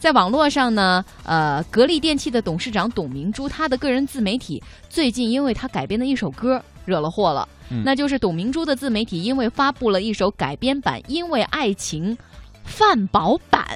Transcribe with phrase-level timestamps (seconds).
[0.00, 7.46] 在网络上呢，呃，格力电器的董事长董明珠，她的个人自媒体最近因为她改编的一首歌惹了祸了，
[7.84, 12.16] 那就是董明珠的自媒体因为发布了一首改编版《因为爱情》。
[12.62, 13.66] 饭宝版，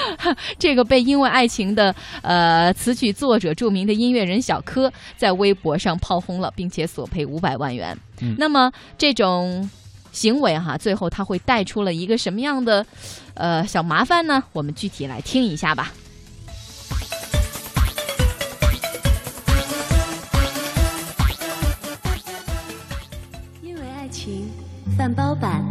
[0.58, 7.96] 这个被因为爱情的呃词曲作者著名的音乐人小柯在微博上炮轰了，并且索赔五百万元。
[8.36, 9.70] 那么这种。
[10.12, 12.86] 行为哈，最后他会带出了一个什么样的
[13.34, 14.44] 呃小麻烦呢？
[14.52, 15.92] 我们具体来听一下吧。
[23.62, 24.48] 因为爱情，
[24.96, 25.64] 饭包版。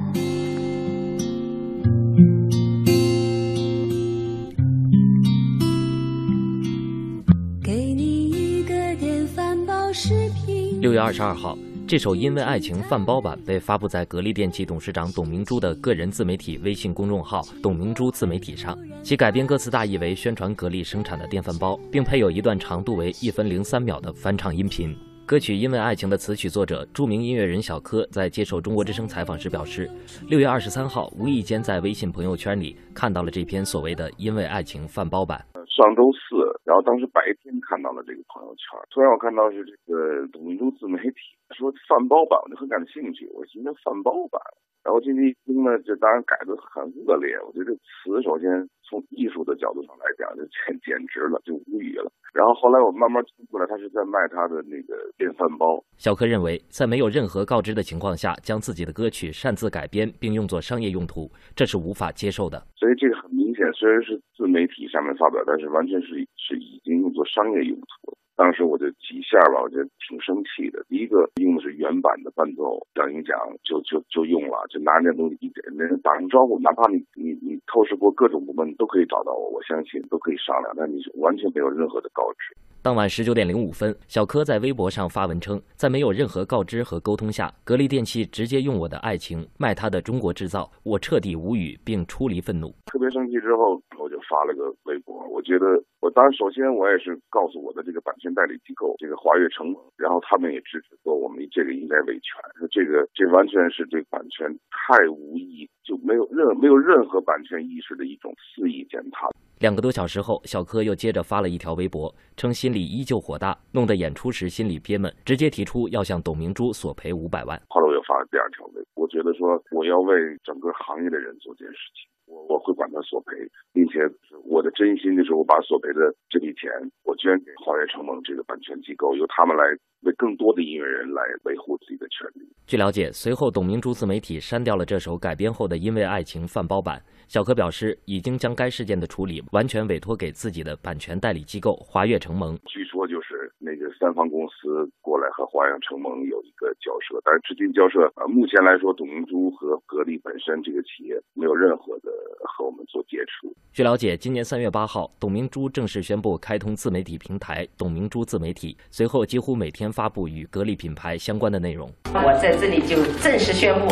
[7.64, 10.82] 给你一个电饭煲视频。
[10.82, 11.56] 六月二十二号。
[11.92, 18.80] 这首《因为爱情》饭包版被发布在格力电器董事长董明珠的个人自媒体微信公众号“董明珠自媒体”上。
[19.04, 24.96] 其改编歌词大意为宣传格力生产的电饭煲，并配有一段长度为一分零三秒的翻唱音频。
[25.26, 29.92] 歌曲《因为爱情》的词曲作者、著名音乐人小柯在接受中国之声采访时表示，
[30.30, 35.44] 六月二十三号无意间在微信朋友圈里看到了这篇所谓的《因为爱情》饭包版。
[35.72, 44.42] 上周四，然后当时白天看到了这个朋友圈，突然我看到是这个董明珠自媒体说饭包版，我就很感兴趣，我寻思饭包版。
[44.84, 47.38] 然后进去一听呢，这当然改的很恶劣。
[47.46, 48.50] 我觉得这词首先
[48.82, 52.12] 从艺术的角度上来讲，就 简简直了，就无语了。
[52.34, 55.84] 然后后来我慢慢听出来，他是在卖他的那个电饭煲。
[55.98, 62.58] 小柯认为，在没有任何告知的情况下，将自己的歌曲擅自改编并用作商业用途，这是无法接受的。
[62.76, 68.11] 所以这个很明显，虽然是自媒体上面发表，但是完全是是已经用作商业用途了。
[68.36, 70.84] 当时我就几下吧，我就挺生气的。
[70.90, 80.74] 第一个用的是原版的伴奏，等于讲就就就用了，就拿那东西一点，连打声招呼，哪怕你你你透视过各种部分，都可以找到我，我相信都可以商量。
[80.76, 82.56] 但你完全没有任何的告知。
[82.82, 92.74] 当晚十九点零五分，小柯在微博上发文称，在没有任何告知和沟通下，格力电器直接用我的爱情卖他的中国制造，我彻底无语并出离愤怒。
[92.92, 109.30] 特别生气之后，我就发了个微博，我觉得我当然首先我也是告诉我的这个版权代理机构，这个华悦承蒙，然后他们也支持说我们这个应该维权，说这个这完全是对版权太无意，就没有任没有任何版权意识的一种肆意践踏。
[109.60, 117.58] 两个多小时后，小柯又接着发了一条微博，称心里依旧火大，弄得演出时心里憋闷，直接提出要向董明珠索赔五百万。
[117.70, 120.14] 后来我又发了第二条微博，我觉得说我要为
[120.44, 123.36] 整个行业的人做件事情，我我会管他索赔，
[123.74, 124.00] 并且
[124.46, 126.72] 我的真心就是我把索赔的这笔钱
[127.04, 129.64] 我捐给华悦承蒙这个版权机构，由他们来
[130.04, 132.41] 为更多的音乐人来维护自己的权利。
[132.72, 137.04] 据了解，随后董明珠自媒体删掉了这首改编后的《因为爱情》饭包版。
[137.28, 142.58] 小柯表示，已经将该事件的处理完全委托给自己的版权代理机构华悦承蒙。
[142.66, 152.10] 据说就是那个三方公司过来和华悦承蒙有一个交涉，但是至今交涉，呃，目前来说，董明珠和格力本身这个企业没有任何的
[152.48, 153.54] 和我们做接触。
[153.74, 161.90] 据了解，今年三月八号，董明珠正式宣布开通自媒体平台“董明珠自媒体”，随后几乎每天发布与格力品牌相关的内容。
[162.14, 163.92] 我在这里就正式宣布，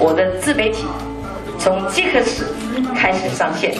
[0.00, 0.84] 我的自媒体。
[1.56, 2.42] 从即刻起
[2.96, 3.76] 开始上线，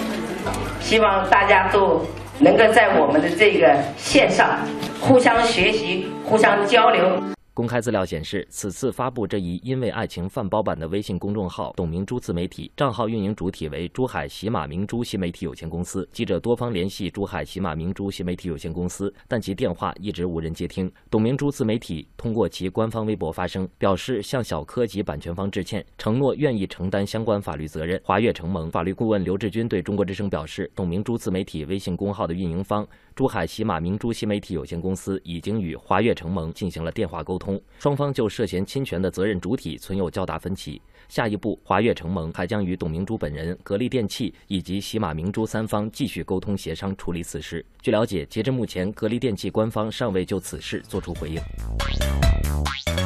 [0.80, 2.06] 希望大家都
[2.38, 4.60] 能够在我们的这个线上
[5.00, 7.20] 互相学习、互相交流。
[7.56, 16.06] 公开资料显示，此次发布这一“因为爱情”饭包版的微信公众号“董明珠自媒体”账号运营主体为珠海喜马明珠新媒体有限公司。
[16.12, 20.92] 记者多方联系珠海喜马明珠新媒体有限公司，但其电话一直无人接听。
[21.10, 27.98] 董明珠自媒体通过其官方微博发声，表示向小柯及版权方致歉，承诺愿意承担相关法律责任。
[28.04, 37.45] 华悦承蒙法律顾问刘志军对中国之声表示，董明珠自媒体微信公号的运营方珠海喜马明珠新媒体有限公司已经与华悦承蒙进行了电话沟通。
[37.78, 40.80] 双方就涉嫌侵权的责任主体存有较大分歧。
[41.08, 47.64] 下一步，华悦承蒙还将与董明珠本人、格力电器以及喜马明珠三方继续沟通协商处理此事。
[47.80, 53.05] 据了解，截至目前，格力电器官方尚未就此事作出回应。